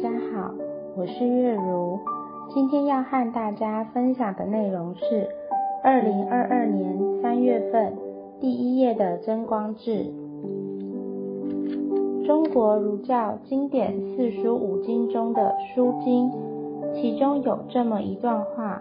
[0.00, 0.54] 大家好，
[0.96, 1.98] 我是月如。
[2.54, 5.28] 今天要和大家分享的内容是
[5.82, 7.96] 二零二二年三月份
[8.38, 10.06] 第一页的真光志。
[12.24, 16.30] 中国儒教经典四书五经中的《书经》，
[16.94, 18.80] 其中有这么一段话：“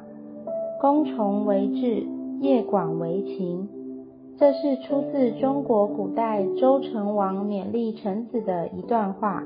[0.79, 2.05] 公崇为治，
[2.41, 3.68] 业广为勤。”
[4.38, 9.43] 这是出自中国古代周成王勉励臣子的一段话。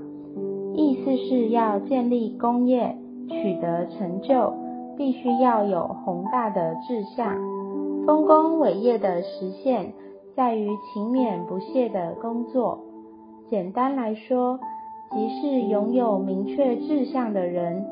[0.74, 4.54] 意思是要建立功业、取得成就，
[4.98, 7.36] 必须要有宏大的志向。
[8.06, 9.94] 丰功伟业的实现，
[10.36, 12.80] 在于勤勉不懈的工作。
[13.50, 14.60] 简单来说，
[15.12, 17.86] 即是拥有明确志向的人，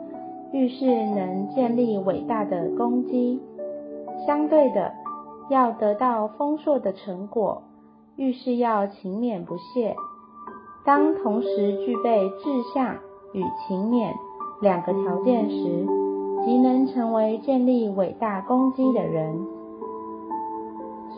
[0.53, 3.41] 愈是能建立伟大的功绩。
[4.25, 4.93] 相对的，
[5.49, 7.61] 要得到丰硕的成果，
[8.15, 9.95] 愈是要勤勉不懈。
[10.85, 12.95] 当同时具备志向
[13.33, 14.11] 与勤勉
[14.61, 15.87] 两个条件时，
[16.45, 19.45] 即能成为建立伟大功绩的人。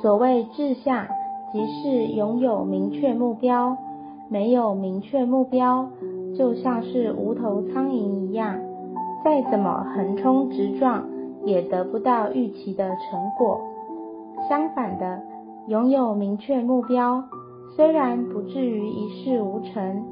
[0.02, 1.06] 所谓志向，
[1.54, 3.78] 即是拥有明确目标。
[4.30, 5.90] 没有明确目标，
[6.38, 8.58] 就像是无头苍蝇一样，
[9.26, 11.04] 再怎么横冲直撞，
[11.44, 13.60] 也得不到预期的成果。
[14.48, 15.22] 相反的，
[15.68, 17.26] 拥有明确目标，
[17.76, 20.04] 虽然不至于一事无成，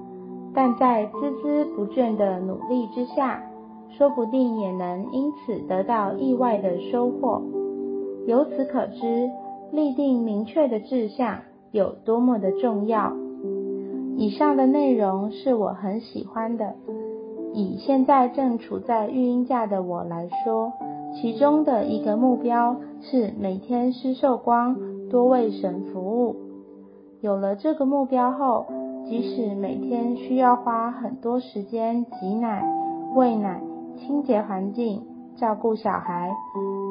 [0.53, 3.43] 但在孜孜不倦的努力之下，
[3.89, 7.41] 说不定也能因此得到意外的收获。
[8.25, 9.29] 由此可知，
[9.71, 11.39] 立定明确的志向
[11.71, 13.13] 有多么的重要。
[14.17, 16.75] 以上的内容是我很喜欢的。
[17.53, 20.73] 以现在正处在育婴假的我来说，
[21.15, 24.77] 其中的一个目标是每天施受光，
[25.09, 26.35] 多为神服务。
[27.21, 28.65] 有了这个目标后，
[29.05, 32.63] 即使每天需要花很多时间挤奶、
[33.13, 33.61] 喂奶、
[33.97, 36.31] 清洁环境、照顾小孩，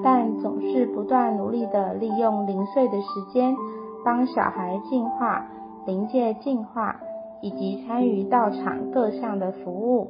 [0.04, 3.56] 但总是不断努力地利用零碎的时间，
[4.04, 5.46] 帮小孩净化、
[5.86, 7.00] 临界净化，
[7.40, 10.08] 以及参与道场各项的服务，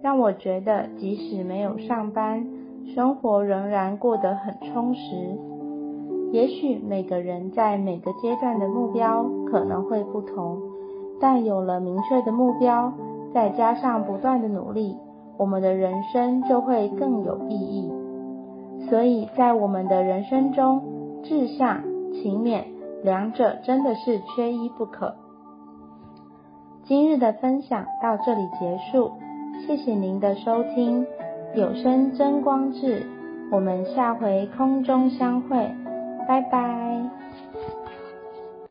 [0.00, 2.46] 让我觉得即使没有上班，
[2.94, 5.36] 生活仍然过得很充实。
[6.32, 10.58] 也许每个人在每个阶段的目标可能会不同，
[11.20, 12.94] 但有了明确的目标，
[13.34, 14.96] 再加上不断的努力，
[15.36, 17.92] 我们的人生就会更有意义。
[18.88, 20.82] 所以在我们的人生中，
[21.22, 21.82] 志向、
[22.12, 22.64] 勤勉
[23.04, 25.14] 两者真的是缺一不可。
[26.84, 29.10] 今日的分享到这里结束，
[29.66, 31.06] 谢谢您的收听，
[31.54, 33.06] 有声真光志，
[33.52, 35.81] 我们下回空中相会。
[36.26, 37.10] 拜拜。